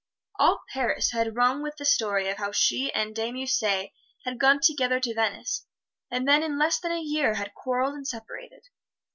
All 0.39 0.63
Paris 0.73 1.11
had 1.11 1.35
rung 1.35 1.61
with 1.61 1.75
the 1.77 1.85
story 1.85 2.27
of 2.27 2.37
how 2.37 2.51
she 2.51 2.91
and 2.91 3.15
De 3.15 3.31
Musset 3.31 3.91
had 4.25 4.39
gone 4.39 4.59
together 4.59 4.99
to 4.99 5.13
Venice, 5.13 5.67
and 6.09 6.27
then 6.27 6.41
in 6.41 6.57
less 6.57 6.79
than 6.79 6.91
a 6.91 6.99
year 6.99 7.35
had 7.35 7.53
quarreled 7.53 7.93
and 7.93 8.07
separated. 8.07 8.63